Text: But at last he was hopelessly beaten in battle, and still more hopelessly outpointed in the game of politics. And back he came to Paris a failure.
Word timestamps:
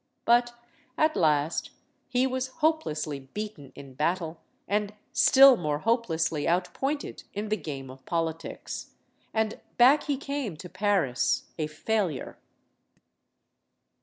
But 0.25 0.53
at 0.97 1.15
last 1.15 1.69
he 2.09 2.25
was 2.25 2.47
hopelessly 2.47 3.19
beaten 3.19 3.71
in 3.75 3.93
battle, 3.93 4.41
and 4.67 4.95
still 5.13 5.55
more 5.57 5.77
hopelessly 5.77 6.47
outpointed 6.47 7.21
in 7.35 7.49
the 7.49 7.55
game 7.55 7.91
of 7.91 8.03
politics. 8.07 8.95
And 9.31 9.61
back 9.77 10.05
he 10.05 10.17
came 10.17 10.57
to 10.57 10.69
Paris 10.69 11.43
a 11.59 11.67
failure. 11.67 12.39